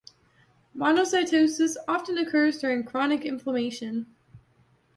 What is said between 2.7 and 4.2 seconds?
chronic inflammation.